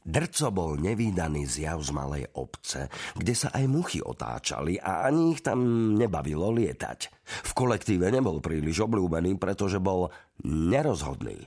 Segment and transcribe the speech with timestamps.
[0.00, 2.88] Drco bol nevýdaný zjav z malej obce,
[3.20, 5.60] kde sa aj muchy otáčali a ani ich tam
[5.92, 7.00] nebavilo lietať.
[7.44, 10.08] V kolektíve nebol príliš obľúbený, pretože bol
[10.44, 11.44] nerozhodný.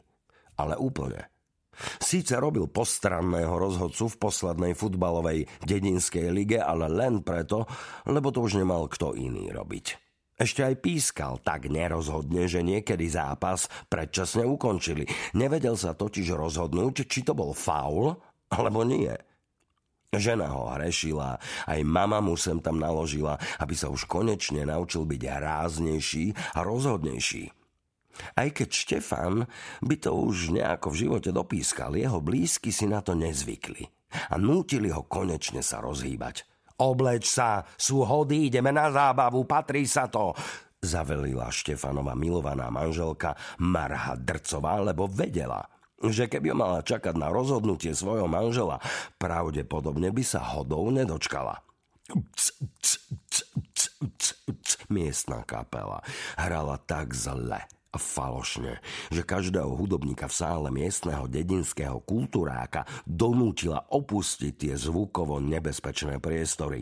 [0.54, 1.34] Ale úplne.
[1.97, 7.65] Síce robil postranného rozhodcu v poslednej futbalovej dedinskej lige, ale len preto,
[8.06, 9.97] lebo to už nemal kto iný robiť.
[10.33, 15.06] Ešte aj pískal tak nerozhodne, že niekedy zápas predčasne ukončili.
[15.38, 18.17] Nevedel sa totiž rozhodnúť, či to bol faul
[18.54, 19.13] alebo nie.
[20.13, 25.21] Žena ho hrešila, aj mama mu sem tam naložila, aby sa už konečne naučil byť
[25.26, 27.49] ráznejší a rozhodnejší.
[28.38, 29.49] Aj keď Štefan
[29.81, 33.89] by to už nejako v živote dopískal, jeho blízky si na to nezvykli
[34.29, 36.45] a nútili ho konečne sa rozhýbať.
[36.77, 40.38] Obleč sa, sú hody, ideme na zábavu, patrí sa to,
[40.84, 45.63] zavelila Štefanova milovaná manželka Marha Drcová, lebo vedela,
[46.12, 48.84] že keby mala čakať na rozhodnutie svojho manžela,
[49.16, 51.63] pravdepodobne by sa hodou nedočkala.
[54.91, 56.04] Miestna kapela
[56.35, 58.81] hrala tak zle a falošne,
[59.13, 66.81] že každého hudobníka v sále miestneho dedinského kultúráka donútila opustiť tie zvukovo nebezpečné priestory.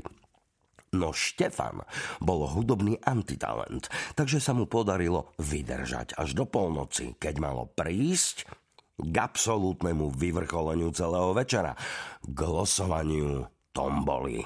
[0.92, 1.88] No Štefan
[2.20, 8.44] bol hudobný antitalent, takže sa mu podarilo vydržať až do polnoci, keď malo prísť
[9.02, 11.74] k absolútnemu vyvrcholeniu celého večera,
[12.22, 12.40] k
[13.74, 14.46] tomboli.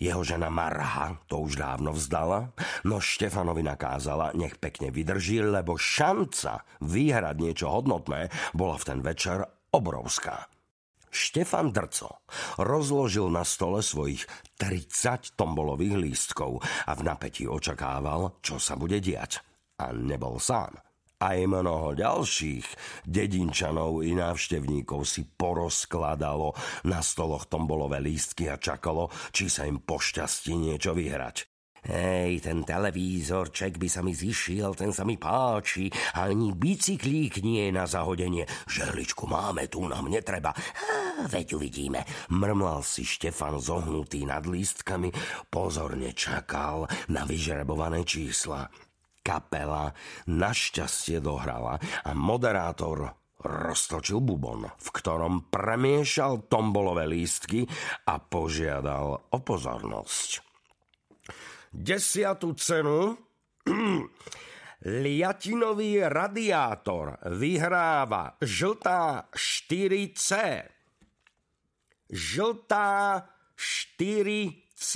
[0.00, 2.56] Jeho žena Marha to už dávno vzdala,
[2.88, 9.44] no Štefanovi nakázala, nech pekne vydrží, lebo šanca vyhrať niečo hodnotné bola v ten večer
[9.76, 10.48] obrovská.
[11.10, 12.22] Štefan Drco
[12.62, 14.24] rozložil na stole svojich
[14.56, 19.42] 30 tombolových lístkov a v napätí očakával, čo sa bude diať.
[19.82, 20.89] A nebol sám.
[21.20, 22.64] Aj mnoho ďalších
[23.04, 26.56] dedinčanov i návštevníkov si porozkladalo
[26.88, 31.44] na stoloch tombolové lístky a čakalo, či sa im pošťastí niečo vyhrať.
[31.80, 35.88] Hej, ten televízorček by sa mi zišiel, ten sa mi páči.
[36.16, 38.48] Ani bicyklík nie je na zahodenie.
[38.68, 40.52] Žerličku máme, tu nám netreba.
[41.28, 42.04] Veď uvidíme.
[42.32, 45.12] Mrmlal si Štefan zohnutý nad lístkami,
[45.48, 48.89] pozorne čakal na vyžrebované čísla.
[49.20, 49.92] Kapela
[50.26, 57.64] našťastie dohrala a moderátor roztočil bubon, v ktorom premiešal tombolové lístky
[58.08, 60.44] a požiadal o pozornosť.
[61.72, 63.16] Desiatú cenu
[65.04, 70.30] liatinový radiátor vyhráva žltá 4C.
[72.10, 73.22] Žltá
[73.54, 74.94] 4C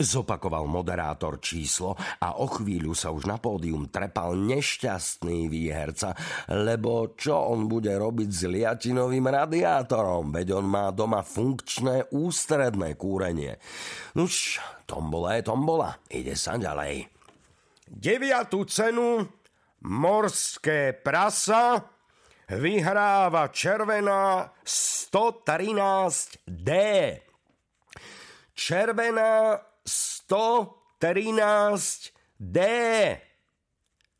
[0.00, 1.92] Zopakoval moderátor číslo
[2.24, 6.16] a o chvíľu sa už na pódium trepal nešťastný výherca,
[6.48, 13.60] lebo čo on bude robiť s liatinovým radiátorom, veď on má doma funkčné ústredné kúrenie.
[14.16, 14.56] Nuž,
[14.88, 17.04] tombola je tombola, ide sa ďalej.
[17.84, 19.20] Deviatú cenu
[19.84, 21.76] morské prasa
[22.48, 26.72] vyhráva červená 113D.
[28.56, 32.58] Červená 113D.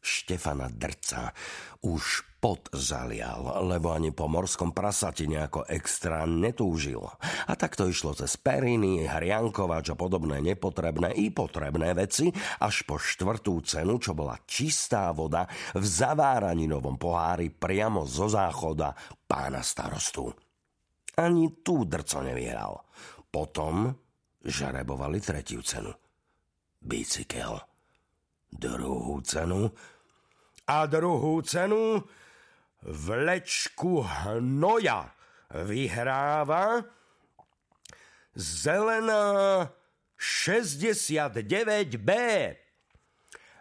[0.00, 1.36] Štefana Drca
[1.84, 7.04] už pot zalial, lebo ani po morskom prasati nejako extra netúžil.
[7.44, 12.32] A tak to išlo cez periny, hriankovač a podobné nepotrebné i potrebné veci,
[12.64, 15.44] až po štvrtú cenu, čo bola čistá voda
[15.76, 18.96] v zaváraninovom pohári priamo zo záchoda
[19.28, 20.32] pána starostu.
[21.20, 22.72] Ani tú drco nevyhral.
[23.28, 23.92] Potom
[24.44, 25.92] žarebovali tretiu cenu.
[26.80, 27.60] Bicykel.
[28.50, 29.70] Druhú cenu.
[30.66, 32.02] A druhú cenu
[32.82, 35.12] vlečku hnoja
[35.50, 36.84] vyhráva
[38.34, 39.24] zelená
[40.16, 42.10] 69B.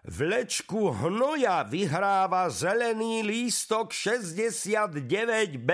[0.10, 5.70] Vlečku hnoja vyhráva zelený lístok 69B,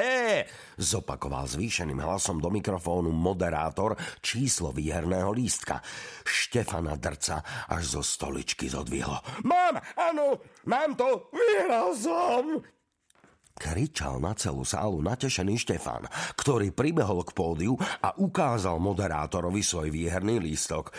[0.75, 5.79] zopakoval zvýšeným hlasom do mikrofónu moderátor číslo výherného lístka.
[6.27, 7.39] Štefana Drca
[7.71, 9.23] až zo stoličky zodvihlo.
[9.47, 12.59] Mám, áno, mám to, vyhral som,
[13.55, 20.43] kričal na celú sálu natešený Štefan, ktorý pribehol k pódiu a ukázal moderátorovi svoj výherný
[20.43, 20.91] lístok.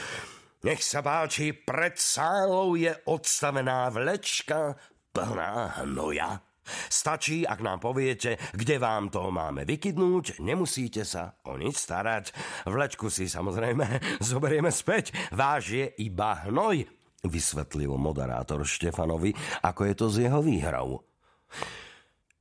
[0.66, 4.74] Nech sa páči, pred sálou je odstavená vlečka
[5.14, 6.42] plná hnoja.
[6.90, 12.34] Stačí, ak nám poviete, kde vám to máme vykydnúť, nemusíte sa o nič starať.
[12.66, 13.86] Vlečku si samozrejme
[14.34, 16.82] zoberieme späť, váš je iba hnoj,
[17.22, 20.98] vysvetlil moderátor Štefanovi, ako je to s jeho výhrou.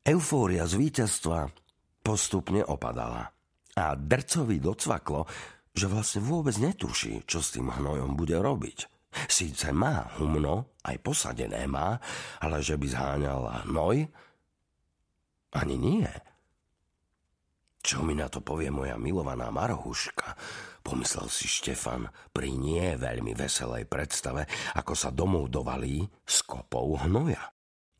[0.02, 1.46] Eufória z víťazstva
[2.02, 3.30] postupne opadala.
[3.78, 5.30] A drcovi docvaklo,
[5.76, 8.88] že vlastne vôbec netuší, čo s tým hnojom bude robiť.
[9.28, 12.00] Síce má humno, aj posadené má,
[12.40, 14.08] ale že by zháňala hnoj?
[15.56, 16.08] Ani nie.
[17.80, 20.36] Čo mi na to povie moja milovaná Marohuška?
[20.82, 27.55] Pomyslel si Štefan pri nie veľmi veselej predstave, ako sa domov dovalí s kopou hnoja.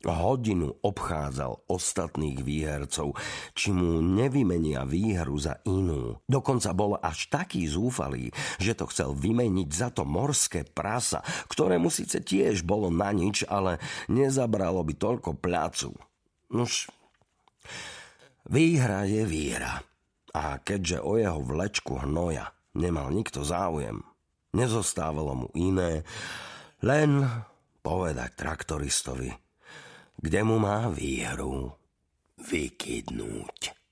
[0.06, 3.18] Hodinu obchádzal ostatných výhercov,
[3.52, 6.22] či mu nevymenia výhru za inú.
[6.30, 8.30] Dokonca bol až taký zúfalý,
[8.62, 13.82] že to chcel vymeniť za to morské prasa, ktorému síce tiež bolo na nič, ale
[14.06, 15.90] nezabralo by toľko pľacu.
[16.54, 16.86] Nož,
[18.46, 19.82] Výhra je výhra.
[20.36, 24.04] A keďže o jeho vlečku hnoja nemal nikto záujem,
[24.54, 26.06] nezostávalo mu iné,
[26.84, 27.24] len
[27.80, 29.32] povedať traktoristovi,
[30.16, 31.72] kde mu má výhru
[32.40, 33.85] vykydnúť.